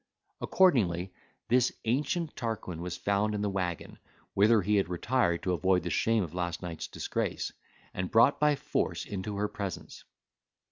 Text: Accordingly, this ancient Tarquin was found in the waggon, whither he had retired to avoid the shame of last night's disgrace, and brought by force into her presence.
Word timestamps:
Accordingly, 0.41 1.13
this 1.47 1.71
ancient 1.85 2.35
Tarquin 2.35 2.81
was 2.81 2.97
found 2.97 3.35
in 3.35 3.43
the 3.43 3.51
waggon, 3.51 3.99
whither 4.33 4.63
he 4.63 4.77
had 4.77 4.89
retired 4.89 5.43
to 5.43 5.53
avoid 5.53 5.83
the 5.83 5.91
shame 5.91 6.23
of 6.23 6.33
last 6.33 6.63
night's 6.63 6.87
disgrace, 6.87 7.53
and 7.93 8.09
brought 8.09 8.39
by 8.39 8.55
force 8.55 9.05
into 9.05 9.35
her 9.37 9.47
presence. 9.47 10.03